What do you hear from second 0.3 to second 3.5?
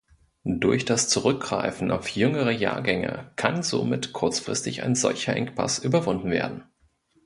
Durch das Zurückgreifen auf jüngere Jahrgänge